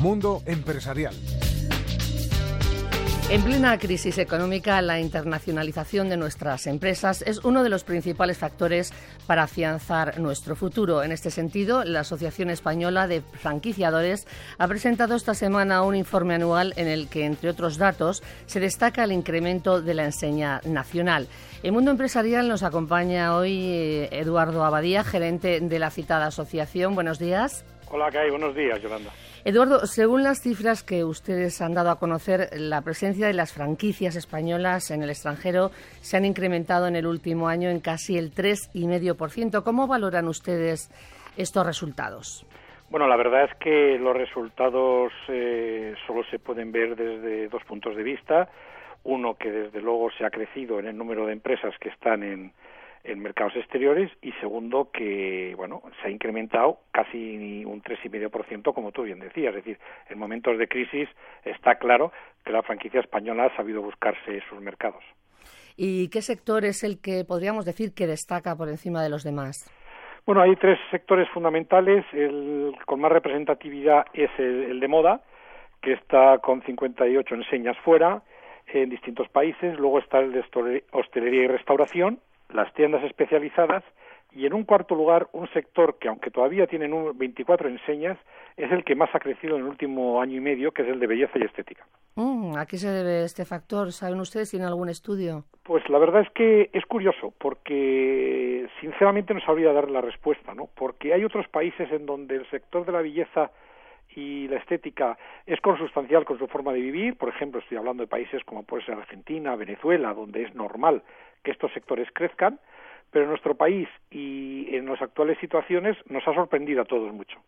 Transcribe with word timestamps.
Mundo 0.00 0.42
Empresarial. 0.46 1.12
En 3.30 3.42
plena 3.42 3.76
crisis 3.78 4.16
económica, 4.18 4.80
la 4.80 5.00
internacionalización 5.00 6.08
de 6.08 6.16
nuestras 6.16 6.68
empresas 6.68 7.22
es 7.22 7.44
uno 7.44 7.64
de 7.64 7.68
los 7.68 7.82
principales 7.82 8.38
factores 8.38 8.92
para 9.26 9.42
afianzar 9.42 10.20
nuestro 10.20 10.54
futuro. 10.54 11.02
En 11.02 11.10
este 11.10 11.30
sentido, 11.32 11.84
la 11.84 12.00
Asociación 12.00 12.48
Española 12.48 13.08
de 13.08 13.20
Franquiciadores 13.20 14.26
ha 14.56 14.68
presentado 14.68 15.16
esta 15.16 15.34
semana 15.34 15.82
un 15.82 15.96
informe 15.96 16.36
anual 16.36 16.72
en 16.76 16.86
el 16.86 17.08
que, 17.08 17.24
entre 17.24 17.50
otros 17.50 17.76
datos, 17.76 18.22
se 18.46 18.60
destaca 18.60 19.02
el 19.02 19.12
incremento 19.12 19.82
de 19.82 19.94
la 19.94 20.04
enseña 20.04 20.60
nacional. 20.64 21.26
En 21.64 21.74
Mundo 21.74 21.90
Empresarial 21.90 22.48
nos 22.48 22.62
acompaña 22.62 23.36
hoy 23.36 23.60
eh, 23.64 24.08
Eduardo 24.12 24.64
Abadía, 24.64 25.02
gerente 25.02 25.60
de 25.60 25.78
la 25.80 25.90
citada 25.90 26.28
asociación. 26.28 26.94
Buenos 26.94 27.18
días. 27.18 27.64
Hola, 27.90 28.10
¿qué 28.10 28.18
hay? 28.18 28.30
Buenos 28.30 28.54
días, 28.54 28.80
Yolanda. 28.80 29.10
Eduardo, 29.48 29.86
según 29.86 30.24
las 30.24 30.42
cifras 30.42 30.82
que 30.82 31.04
ustedes 31.04 31.62
han 31.62 31.72
dado 31.72 31.88
a 31.88 31.98
conocer, 31.98 32.50
la 32.52 32.82
presencia 32.82 33.28
de 33.28 33.32
las 33.32 33.54
franquicias 33.54 34.14
españolas 34.14 34.90
en 34.90 35.02
el 35.02 35.08
extranjero 35.08 35.70
se 36.02 36.18
han 36.18 36.26
incrementado 36.26 36.86
en 36.86 36.96
el 36.96 37.06
último 37.06 37.48
año 37.48 37.70
en 37.70 37.80
casi 37.80 38.18
el 38.18 38.30
3,5%. 38.30 39.64
¿Cómo 39.64 39.86
valoran 39.86 40.28
ustedes 40.28 40.90
estos 41.38 41.64
resultados? 41.64 42.44
Bueno, 42.90 43.08
la 43.08 43.16
verdad 43.16 43.44
es 43.44 43.54
que 43.54 43.98
los 43.98 44.14
resultados 44.14 45.14
eh, 45.28 45.94
solo 46.06 46.24
se 46.24 46.38
pueden 46.38 46.70
ver 46.70 46.94
desde 46.94 47.48
dos 47.48 47.64
puntos 47.64 47.96
de 47.96 48.02
vista. 48.02 48.50
Uno, 49.04 49.36
que 49.36 49.50
desde 49.50 49.80
luego 49.80 50.10
se 50.10 50.26
ha 50.26 50.30
crecido 50.30 50.78
en 50.78 50.88
el 50.88 50.98
número 50.98 51.24
de 51.24 51.32
empresas 51.32 51.72
que 51.80 51.88
están 51.88 52.22
en, 52.22 52.52
en 53.04 53.20
mercados 53.20 53.56
exteriores 53.56 54.10
y 54.22 54.32
segundo 54.32 54.90
que 54.92 55.54
bueno 55.56 55.82
se 56.00 56.08
ha 56.08 56.10
incrementado 56.10 56.80
casi 56.92 57.64
un 57.64 57.80
tres 57.80 57.98
y 58.04 58.08
medio 58.08 58.30
por 58.30 58.44
ciento 58.46 58.72
como 58.72 58.92
tú 58.92 59.02
bien 59.02 59.18
decías. 59.18 59.54
Es 59.54 59.64
decir 59.64 59.78
en 60.08 60.18
momentos 60.18 60.58
de 60.58 60.68
crisis 60.68 61.08
está 61.44 61.76
claro 61.76 62.12
que 62.44 62.52
la 62.52 62.62
franquicia 62.62 63.00
española 63.00 63.46
ha 63.46 63.56
sabido 63.56 63.82
buscarse 63.82 64.42
sus 64.48 64.60
mercados. 64.60 65.02
Y 65.76 66.08
qué 66.10 66.22
sector 66.22 66.64
es 66.64 66.82
el 66.82 67.00
que 67.00 67.24
podríamos 67.24 67.64
decir 67.64 67.94
que 67.94 68.06
destaca 68.06 68.56
por 68.56 68.68
encima 68.68 69.02
de 69.02 69.10
los 69.10 69.22
demás 69.22 69.70
bueno 70.26 70.42
hay 70.42 70.56
tres 70.56 70.78
sectores 70.90 71.26
fundamentales. 71.30 72.04
El 72.12 72.74
con 72.84 73.00
más 73.00 73.10
representatividad 73.10 74.04
es 74.12 74.30
el, 74.38 74.64
el 74.64 74.80
de 74.80 74.88
moda 74.88 75.22
que 75.80 75.92
está 75.92 76.38
con 76.38 76.62
58 76.62 77.34
enseñas 77.34 77.78
fuera 77.78 78.22
en 78.66 78.90
distintos 78.90 79.28
países. 79.30 79.78
Luego 79.78 79.98
está 79.98 80.18
el 80.18 80.32
de 80.32 80.84
hostelería 80.92 81.44
y 81.44 81.46
restauración 81.46 82.20
las 82.50 82.72
tiendas 82.74 83.02
especializadas 83.04 83.84
y 84.32 84.46
en 84.46 84.52
un 84.52 84.64
cuarto 84.64 84.94
lugar 84.94 85.28
un 85.32 85.48
sector 85.50 85.98
que 85.98 86.08
aunque 86.08 86.30
todavía 86.30 86.66
tiene 86.66 86.88
24 87.14 87.68
enseñas 87.68 88.18
es 88.56 88.70
el 88.72 88.84
que 88.84 88.94
más 88.94 89.08
ha 89.14 89.20
crecido 89.20 89.56
en 89.56 89.62
el 89.62 89.68
último 89.68 90.20
año 90.20 90.36
y 90.36 90.40
medio 90.40 90.72
que 90.72 90.82
es 90.82 90.88
el 90.88 91.00
de 91.00 91.06
belleza 91.06 91.38
y 91.38 91.42
estética. 91.42 91.86
Mm, 92.16 92.56
¿A 92.56 92.66
qué 92.66 92.76
se 92.76 92.90
debe 92.90 93.24
este 93.24 93.44
factor? 93.44 93.92
¿Saben 93.92 94.20
ustedes? 94.20 94.50
¿Tienen 94.50 94.68
algún 94.68 94.88
estudio? 94.88 95.44
Pues 95.62 95.88
la 95.88 95.98
verdad 95.98 96.22
es 96.22 96.30
que 96.30 96.70
es 96.72 96.84
curioso 96.86 97.32
porque 97.38 98.68
sinceramente 98.80 99.32
no 99.34 99.40
sabría 99.40 99.72
dar 99.72 99.90
la 99.90 100.00
respuesta, 100.00 100.54
¿no? 100.54 100.68
Porque 100.74 101.14
hay 101.14 101.24
otros 101.24 101.48
países 101.48 101.90
en 101.92 102.06
donde 102.06 102.36
el 102.36 102.50
sector 102.50 102.84
de 102.84 102.92
la 102.92 103.02
belleza 103.02 103.50
y 104.16 104.48
la 104.48 104.56
estética 104.56 105.16
es 105.46 105.60
consustancial 105.60 106.24
con 106.24 106.38
su 106.38 106.48
forma 106.48 106.72
de 106.72 106.80
vivir, 106.80 107.16
por 107.16 107.28
ejemplo, 107.28 107.60
estoy 107.60 107.76
hablando 107.76 108.02
de 108.02 108.08
países 108.08 108.42
como 108.44 108.64
puede 108.64 108.84
ser 108.84 108.94
Argentina, 108.94 109.54
Venezuela, 109.54 110.12
donde 110.12 110.42
es 110.42 110.54
normal 110.54 111.02
que 111.42 111.50
estos 111.50 111.72
sectores 111.72 112.08
crezcan, 112.12 112.60
pero 113.10 113.24
en 113.24 113.30
nuestro 113.30 113.54
país 113.56 113.88
y 114.10 114.74
en 114.74 114.86
las 114.86 115.00
actuales 115.00 115.38
situaciones 115.40 115.96
nos 116.08 116.26
ha 116.28 116.34
sorprendido 116.34 116.82
a 116.82 116.84
todos 116.84 117.12
mucho. 117.12 117.38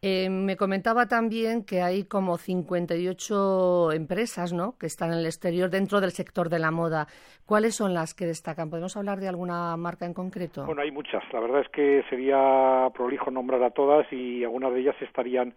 Eh, 0.00 0.30
me 0.30 0.56
comentaba 0.56 1.08
también 1.08 1.64
que 1.64 1.82
hay 1.82 2.04
como 2.04 2.38
58 2.38 3.90
empresas 3.92 4.52
¿no? 4.52 4.78
que 4.78 4.86
están 4.86 5.12
en 5.12 5.18
el 5.18 5.26
exterior 5.26 5.70
dentro 5.70 6.00
del 6.00 6.12
sector 6.12 6.48
de 6.48 6.60
la 6.60 6.70
moda. 6.70 7.08
¿Cuáles 7.46 7.74
son 7.74 7.94
las 7.94 8.14
que 8.14 8.24
destacan? 8.24 8.70
¿Podemos 8.70 8.96
hablar 8.96 9.18
de 9.18 9.26
alguna 9.26 9.76
marca 9.76 10.06
en 10.06 10.14
concreto? 10.14 10.64
Bueno, 10.66 10.82
hay 10.82 10.92
muchas. 10.92 11.24
La 11.32 11.40
verdad 11.40 11.62
es 11.62 11.68
que 11.70 12.04
sería 12.08 12.88
prolijo 12.94 13.32
nombrar 13.32 13.60
a 13.64 13.70
todas 13.70 14.06
y 14.12 14.44
algunas 14.44 14.72
de 14.72 14.80
ellas 14.80 14.94
estarían 15.00 15.54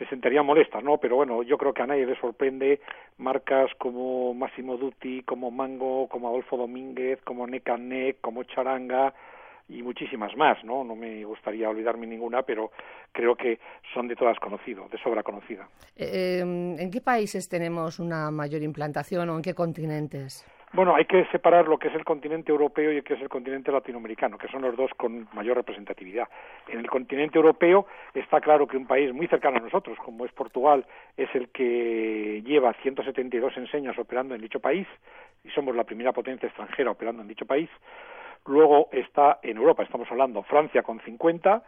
se 0.00 0.06
sentirían 0.06 0.46
molestas, 0.46 0.82
¿no? 0.82 0.96
Pero 0.96 1.16
bueno, 1.16 1.42
yo 1.42 1.58
creo 1.58 1.74
que 1.74 1.82
a 1.82 1.86
nadie 1.86 2.06
le 2.06 2.18
sorprende 2.18 2.80
marcas 3.18 3.70
como 3.78 4.32
Massimo 4.32 4.78
Dutti, 4.78 5.22
como 5.24 5.50
Mango, 5.50 6.08
como 6.08 6.28
Adolfo 6.28 6.56
Domínguez, 6.56 7.20
como 7.22 7.46
Neck 7.46 7.68
como 8.22 8.44
Charanga 8.44 9.12
y 9.68 9.82
muchísimas 9.82 10.34
más, 10.38 10.64
¿no? 10.64 10.84
No 10.84 10.96
me 10.96 11.22
gustaría 11.24 11.68
olvidarme 11.68 12.06
ninguna, 12.06 12.42
pero 12.42 12.70
creo 13.12 13.36
que 13.36 13.58
son 13.92 14.08
de 14.08 14.16
todas 14.16 14.38
conocidas, 14.38 14.90
de 14.90 14.98
sobra 14.98 15.22
conocida. 15.22 15.68
Eh, 15.96 16.40
¿En 16.40 16.90
qué 16.90 17.02
países 17.02 17.46
tenemos 17.48 17.98
una 17.98 18.30
mayor 18.30 18.62
implantación 18.62 19.28
o 19.28 19.36
en 19.36 19.42
qué 19.42 19.52
continentes? 19.52 20.46
Bueno, 20.72 20.94
hay 20.94 21.04
que 21.04 21.24
separar 21.32 21.66
lo 21.66 21.78
que 21.78 21.88
es 21.88 21.94
el 21.96 22.04
continente 22.04 22.52
europeo 22.52 22.92
y 22.92 22.96
lo 22.96 23.02
que 23.02 23.14
es 23.14 23.20
el 23.20 23.28
continente 23.28 23.72
latinoamericano, 23.72 24.38
que 24.38 24.46
son 24.46 24.62
los 24.62 24.76
dos 24.76 24.92
con 24.96 25.26
mayor 25.32 25.56
representatividad. 25.56 26.28
En 26.68 26.78
el 26.78 26.88
continente 26.88 27.38
europeo 27.38 27.86
está 28.14 28.40
claro 28.40 28.68
que 28.68 28.76
un 28.76 28.86
país 28.86 29.12
muy 29.12 29.26
cercano 29.26 29.56
a 29.56 29.60
nosotros, 29.60 29.98
como 29.98 30.24
es 30.24 30.32
Portugal, 30.32 30.86
es 31.16 31.28
el 31.34 31.48
que 31.48 32.40
lleva 32.46 32.72
172 32.74 33.56
enseñas 33.56 33.98
operando 33.98 34.36
en 34.36 34.40
dicho 34.40 34.60
país 34.60 34.86
y 35.42 35.50
somos 35.50 35.74
la 35.74 35.82
primera 35.82 36.12
potencia 36.12 36.46
extranjera 36.46 36.92
operando 36.92 37.22
en 37.22 37.28
dicho 37.28 37.46
país. 37.46 37.68
Luego 38.46 38.88
está 38.92 39.40
en 39.42 39.56
Europa, 39.56 39.82
estamos 39.82 40.08
hablando 40.08 40.44
Francia 40.44 40.84
con 40.84 41.00
50, 41.00 41.64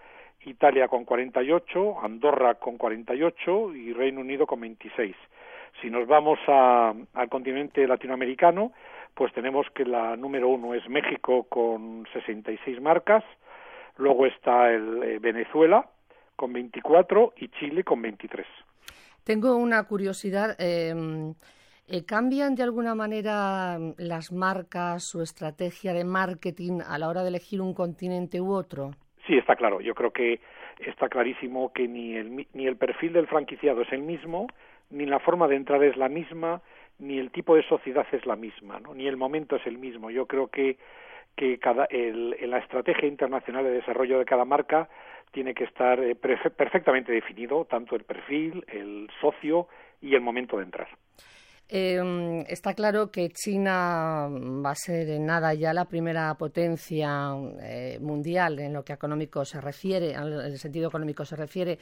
Italia 0.46 0.86
con 0.86 1.04
48, 1.04 1.96
Andorra 2.00 2.54
con 2.54 2.76
48 2.78 3.74
y 3.74 3.92
Reino 3.92 4.20
Unido 4.20 4.46
con 4.46 4.60
26. 4.60 5.16
Si 5.80 5.90
nos 5.90 6.06
vamos 6.06 6.38
al 6.46 7.28
continente 7.28 7.86
latinoamericano, 7.86 8.72
pues 9.14 9.32
tenemos 9.32 9.66
que 9.74 9.84
la 9.84 10.16
número 10.16 10.48
uno 10.48 10.74
es 10.74 10.88
México 10.88 11.44
con 11.44 12.06
66 12.12 12.80
marcas, 12.80 13.24
luego 13.96 14.26
está 14.26 14.70
el 14.72 15.02
eh, 15.02 15.18
Venezuela 15.18 15.86
con 16.36 16.52
24 16.52 17.34
y 17.36 17.48
Chile 17.48 17.84
con 17.84 18.02
23. 18.02 18.46
Tengo 19.24 19.56
una 19.56 19.84
curiosidad. 19.84 20.56
Em, 20.58 21.34
eh, 21.86 22.04
¿Cambian 22.04 22.54
de 22.54 22.62
alguna 22.62 22.94
manera 22.94 23.78
las 23.98 24.32
marcas, 24.32 25.04
su 25.04 25.22
estrategia 25.22 25.92
de 25.92 26.04
marketing 26.04 26.80
a 26.86 26.98
la 26.98 27.08
hora 27.08 27.22
de 27.22 27.28
elegir 27.28 27.60
un 27.60 27.74
continente 27.74 28.40
u 28.40 28.52
otro? 28.52 28.92
Sí, 29.26 29.36
está 29.36 29.54
claro. 29.54 29.80
Yo 29.80 29.94
creo 29.94 30.10
que 30.10 30.40
está 30.78 31.08
clarísimo 31.08 31.72
que 31.72 31.86
ni 31.86 32.16
el, 32.16 32.46
ni 32.54 32.66
el 32.66 32.76
perfil 32.76 33.12
del 33.12 33.28
franquiciado 33.28 33.82
es 33.82 33.92
el 33.92 34.02
mismo, 34.02 34.48
ni 34.90 35.06
la 35.06 35.20
forma 35.20 35.48
de 35.48 35.56
entrar 35.56 35.82
es 35.84 35.96
la 35.96 36.08
misma, 36.08 36.60
ni 36.98 37.18
el 37.18 37.30
tipo 37.30 37.56
de 37.56 37.62
sociedad 37.64 38.06
es 38.12 38.24
la 38.26 38.36
misma, 38.36 38.80
¿no? 38.80 38.94
ni 38.94 39.06
el 39.06 39.16
momento 39.16 39.56
es 39.56 39.66
el 39.66 39.78
mismo. 39.78 40.10
Yo 40.10 40.26
creo 40.26 40.48
que, 40.48 40.78
que 41.36 41.58
cada, 41.58 41.86
el, 41.86 42.36
la 42.48 42.58
estrategia 42.58 43.08
internacional 43.08 43.64
de 43.64 43.70
desarrollo 43.70 44.18
de 44.18 44.24
cada 44.24 44.44
marca 44.44 44.88
tiene 45.32 45.54
que 45.54 45.64
estar 45.64 45.98
eh, 46.00 46.14
perfectamente 46.14 47.12
definido, 47.12 47.64
tanto 47.64 47.96
el 47.96 48.04
perfil, 48.04 48.64
el 48.68 49.08
socio 49.20 49.66
y 50.00 50.14
el 50.14 50.20
momento 50.20 50.58
de 50.58 50.64
entrar. 50.64 50.88
Eh, 51.74 52.44
está 52.48 52.74
claro 52.74 53.10
que 53.10 53.30
China 53.30 54.28
va 54.28 54.72
a 54.72 54.74
ser 54.74 55.08
en 55.08 55.24
nada 55.24 55.54
ya 55.54 55.72
la 55.72 55.86
primera 55.86 56.34
potencia 56.34 57.32
eh, 57.62 57.96
mundial 57.98 58.58
en 58.58 58.74
lo 58.74 58.84
que 58.84 58.92
económico 58.92 59.42
se 59.46 59.58
refiere, 59.58 60.12
en 60.12 60.22
el 60.22 60.58
sentido 60.58 60.88
económico 60.88 61.24
se 61.24 61.34
refiere. 61.34 61.78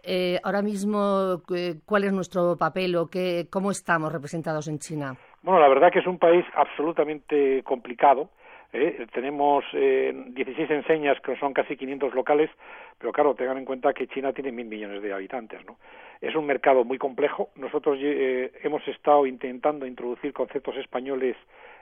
Eh, 0.00 0.38
ahora 0.44 0.62
mismo, 0.62 1.42
¿cuál 1.84 2.04
es 2.04 2.12
nuestro 2.12 2.56
papel 2.56 2.94
o 2.94 3.08
qué, 3.08 3.48
cómo 3.50 3.72
estamos 3.72 4.12
representados 4.12 4.68
en 4.68 4.78
China? 4.78 5.16
Bueno, 5.42 5.58
la 5.58 5.68
verdad 5.68 5.90
que 5.92 5.98
es 5.98 6.06
un 6.06 6.20
país 6.20 6.44
absolutamente 6.54 7.64
complicado 7.64 8.30
¿eh? 8.72 9.06
Tenemos 9.12 9.64
eh, 9.72 10.12
16 10.28 10.70
enseñas 10.70 11.20
que 11.20 11.36
son 11.36 11.52
casi 11.52 11.76
500 11.76 12.14
locales, 12.14 12.50
pero 12.98 13.12
claro, 13.12 13.34
tengan 13.34 13.58
en 13.58 13.64
cuenta 13.64 13.92
que 13.92 14.06
China 14.08 14.32
tiene 14.32 14.52
mil 14.52 14.66
millones 14.66 15.02
de 15.02 15.12
habitantes. 15.12 15.64
¿no? 15.66 15.78
Es 16.20 16.34
un 16.34 16.46
mercado 16.46 16.84
muy 16.84 16.98
complejo. 16.98 17.50
Nosotros 17.56 17.98
eh, 18.00 18.52
hemos 18.62 18.86
estado 18.88 19.26
intentando 19.26 19.86
introducir 19.86 20.32
conceptos 20.32 20.76
españoles 20.76 21.36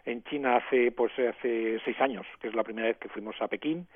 en 0.05 0.23
China 0.25 0.57
hace, 0.57 0.93
pues, 0.93 1.13
hace 1.13 1.79
seis 1.85 2.01
años, 2.01 2.27
que 2.41 2.49
es 2.49 2.55
la 2.55 2.65
primera 2.65 2.89
vez 2.89 2.97
que 2.99 3.09
fuimos 3.09 3.41
a 3.41 3.49
Pekín 3.49 3.87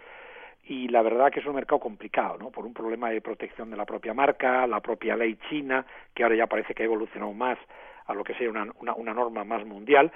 y 0.67 0.89
la 0.89 1.03
verdad 1.03 1.31
que 1.31 1.41
es 1.41 1.47
un 1.47 1.55
mercado 1.55 1.79
complicado, 1.79 2.39
¿no? 2.39 2.51
Por 2.51 2.65
un 2.65 2.73
problema 2.73 3.11
de 3.11 3.21
protección 3.21 3.71
de 3.71 3.77
la 3.77 3.85
propia 3.85 4.15
marca, 4.15 4.67
la 4.67 4.81
propia 4.81 5.17
ley 5.17 5.37
china, 5.49 5.85
que 6.15 6.23
ahora 6.23 6.37
ya 6.37 6.47
parece 6.47 6.75
que 6.75 6.83
ha 6.83 6.87
evolucionado 6.87 7.33
más 7.33 7.59
a 8.07 8.15
lo 8.15 8.25
que 8.25 8.35
sea 8.35 8.49
una, 8.51 8.67
una, 8.97 9.15
norma 9.15 9.45
más 9.45 9.65
mundial, 9.65 10.13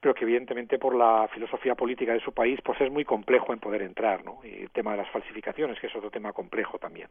pero 0.00 0.14
que 0.14 0.24
evidentemente 0.24 0.78
por 0.78 0.94
la 0.94 1.28
filosofía 1.32 1.74
política 1.74 2.12
de 2.12 2.20
su 2.20 2.32
país 2.32 2.60
pues 2.64 2.80
es 2.80 2.90
muy 2.90 3.04
complejo 3.04 3.52
en 3.52 3.58
poder 3.58 3.82
entrar, 3.82 4.24
¿no? 4.24 4.40
Y 4.44 4.62
el 4.62 4.70
tema 4.70 4.92
de 4.92 4.98
las 4.98 5.10
falsificaciones, 5.10 5.78
que 5.80 5.86
es 5.86 5.96
otro 5.96 6.10
tema 6.10 6.32
complejo 6.32 6.78
también. 6.78 7.08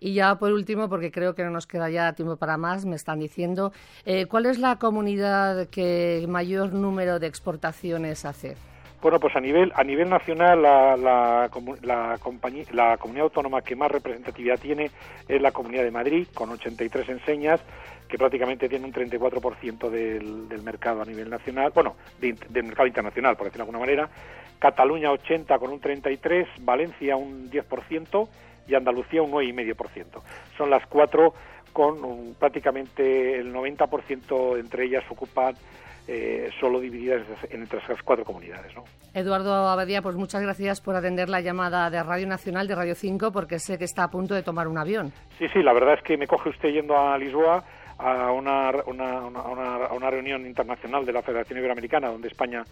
Y 0.00 0.14
ya 0.14 0.36
por 0.38 0.52
último, 0.52 0.88
porque 0.88 1.10
creo 1.10 1.34
que 1.34 1.44
no 1.44 1.50
nos 1.50 1.66
queda 1.66 1.88
ya 1.88 2.12
tiempo 2.14 2.36
para 2.36 2.56
más, 2.56 2.84
me 2.84 2.96
están 2.96 3.20
diciendo, 3.20 3.72
eh, 4.04 4.26
¿cuál 4.26 4.46
es 4.46 4.58
la 4.58 4.78
comunidad 4.78 5.68
que 5.68 6.24
mayor 6.28 6.72
número 6.72 7.18
de 7.18 7.26
exportaciones 7.26 8.24
hace? 8.24 8.56
Bueno, 9.04 9.20
pues 9.20 9.36
a 9.36 9.40
nivel 9.40 9.70
a 9.74 9.84
nivel 9.84 10.08
nacional 10.08 10.62
la, 10.62 10.96
la, 10.96 11.50
la, 11.82 12.18
la 12.72 12.96
comunidad 12.96 13.24
autónoma 13.24 13.60
que 13.60 13.76
más 13.76 13.90
representatividad 13.90 14.58
tiene 14.58 14.90
es 15.28 15.42
la 15.42 15.52
Comunidad 15.52 15.84
de 15.84 15.90
Madrid, 15.90 16.26
con 16.32 16.48
83 16.48 17.10
enseñas, 17.10 17.60
que 18.08 18.16
prácticamente 18.16 18.66
tiene 18.66 18.86
un 18.86 18.94
34% 18.94 19.90
del, 19.90 20.48
del 20.48 20.62
mercado 20.62 21.02
a 21.02 21.04
nivel 21.04 21.28
nacional, 21.28 21.70
bueno, 21.74 21.96
del 22.18 22.64
mercado 22.64 22.86
internacional, 22.86 23.36
por 23.36 23.44
decirlo 23.44 23.66
de 23.66 23.68
alguna 23.68 23.84
manera. 23.84 24.08
Cataluña 24.58 25.10
80 25.10 25.58
con 25.58 25.70
un 25.70 25.80
33, 25.80 26.48
Valencia 26.60 27.14
un 27.14 27.50
10% 27.50 28.28
y 28.66 28.74
Andalucía 28.74 29.20
un 29.20 29.32
9,5%. 29.32 30.22
Son 30.56 30.70
las 30.70 30.86
cuatro 30.86 31.34
con 31.74 32.34
prácticamente 32.38 33.38
el 33.38 33.52
90% 33.52 34.58
entre 34.58 34.86
ellas 34.86 35.04
ocupan 35.10 35.54
eh, 36.06 36.50
solo 36.60 36.80
divididas 36.80 37.26
entre 37.50 37.80
esas 37.80 38.00
cuatro 38.02 38.24
comunidades. 38.24 38.74
¿no? 38.74 38.84
Eduardo 39.12 39.52
Abadía, 39.52 40.00
pues 40.00 40.16
muchas 40.16 40.40
gracias 40.40 40.80
por 40.80 40.94
atender 40.94 41.28
la 41.28 41.40
llamada 41.40 41.90
de 41.90 42.02
Radio 42.02 42.26
Nacional 42.26 42.68
de 42.68 42.74
Radio 42.74 42.94
5 42.94 43.32
porque 43.32 43.58
sé 43.58 43.76
que 43.76 43.84
está 43.84 44.04
a 44.04 44.10
punto 44.10 44.34
de 44.34 44.42
tomar 44.42 44.68
un 44.68 44.78
avión. 44.78 45.12
Sí, 45.38 45.46
sí, 45.52 45.62
la 45.62 45.72
verdad 45.72 45.94
es 45.94 46.02
que 46.04 46.16
me 46.16 46.26
coge 46.26 46.50
usted 46.50 46.68
yendo 46.70 46.96
a 46.96 47.18
Lisboa 47.18 47.64
a 47.98 48.32
una, 48.32 48.70
una, 48.86 49.20
una, 49.20 49.92
una 49.92 50.10
reunión 50.10 50.46
internacional 50.46 51.04
de 51.04 51.12
la 51.12 51.22
Federación 51.22 51.58
Iberoamericana 51.58 52.08
donde 52.08 52.28
España 52.28 52.64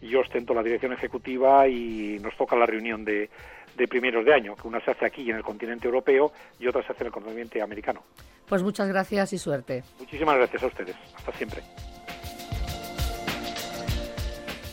y 0.00 0.08
yo 0.08 0.20
ostento 0.20 0.54
la 0.54 0.62
dirección 0.62 0.92
ejecutiva 0.92 1.66
y 1.66 2.18
nos 2.20 2.36
toca 2.36 2.56
la 2.56 2.66
reunión 2.66 3.04
de, 3.04 3.30
de 3.76 3.88
primeros 3.88 4.24
de 4.24 4.34
año, 4.34 4.56
que 4.56 4.68
una 4.68 4.80
se 4.80 4.90
hace 4.90 5.06
aquí 5.06 5.28
en 5.30 5.36
el 5.36 5.42
continente 5.42 5.86
europeo 5.86 6.32
y 6.58 6.66
otra 6.66 6.82
se 6.82 6.92
hace 6.92 7.02
en 7.02 7.06
el 7.08 7.12
continente 7.12 7.62
americano. 7.62 8.02
Pues 8.48 8.62
muchas 8.62 8.88
gracias 8.88 9.32
y 9.32 9.38
suerte. 9.38 9.82
Muchísimas 9.98 10.36
gracias 10.36 10.62
a 10.62 10.66
ustedes. 10.66 10.96
Hasta 11.16 11.32
siempre. 11.32 11.62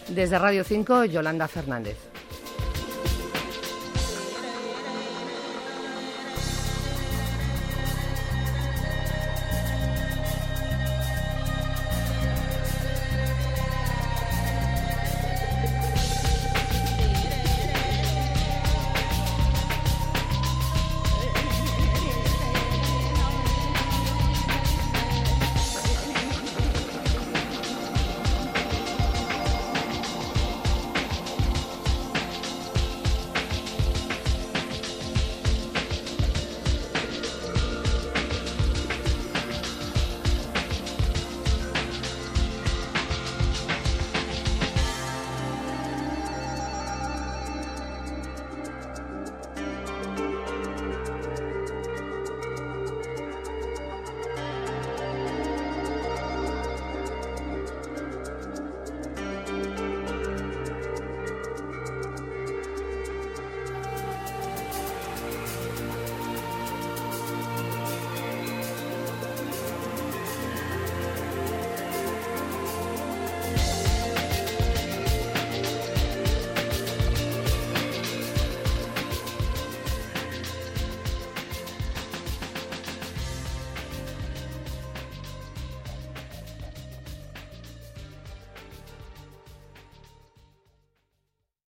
Desde 0.10 0.38
Radio 0.38 0.64
5, 0.64 1.06
Yolanda 1.06 1.48
Fernández. 1.48 2.13